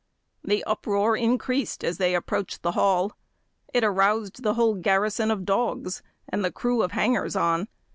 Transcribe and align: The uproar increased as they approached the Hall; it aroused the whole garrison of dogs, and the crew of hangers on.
The 0.43 0.63
uproar 0.63 1.15
increased 1.15 1.83
as 1.83 1.99
they 1.99 2.15
approached 2.15 2.63
the 2.63 2.71
Hall; 2.71 3.11
it 3.71 3.83
aroused 3.83 4.41
the 4.41 4.55
whole 4.55 4.73
garrison 4.73 5.29
of 5.29 5.45
dogs, 5.45 6.01
and 6.27 6.43
the 6.43 6.51
crew 6.51 6.81
of 6.81 6.93
hangers 6.93 7.35
on. 7.35 7.67